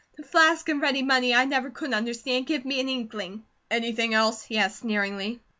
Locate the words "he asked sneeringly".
4.43-5.41